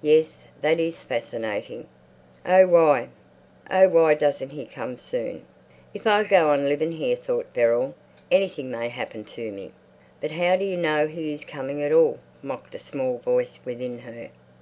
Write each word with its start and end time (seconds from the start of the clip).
Yes, 0.00 0.44
that 0.62 0.80
is 0.80 0.96
fascinating.... 1.00 1.86
Oh 2.46 2.66
why, 2.66 3.10
oh 3.70 3.86
why 3.90 4.14
doesn't 4.14 4.48
"he" 4.48 4.64
come 4.64 4.96
soon? 4.96 5.44
If 5.92 6.06
I 6.06 6.24
go 6.24 6.48
on 6.48 6.64
living 6.70 6.92
here, 6.92 7.16
thought 7.16 7.52
Beryl, 7.52 7.94
anything 8.30 8.70
may 8.70 8.88
happen 8.88 9.26
to 9.26 9.52
me. 9.52 9.72
"But 10.22 10.30
how 10.30 10.56
do 10.56 10.64
you 10.64 10.78
know 10.78 11.06
he 11.06 11.34
is 11.34 11.44
coming 11.44 11.82
at 11.82 11.92
all?" 11.92 12.18
mocked 12.42 12.74
a 12.74 12.78
small 12.78 13.18
voice 13.18 13.60
within 13.66 13.98
her. 13.98 14.30